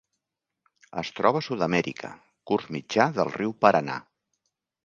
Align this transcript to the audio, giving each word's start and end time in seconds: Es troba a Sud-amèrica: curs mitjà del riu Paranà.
Es 1.01 1.11
troba 1.19 1.43
a 1.43 1.45
Sud-amèrica: 1.47 2.11
curs 2.53 2.67
mitjà 2.77 3.09
del 3.19 3.33
riu 3.37 3.57
Paranà. 3.67 4.03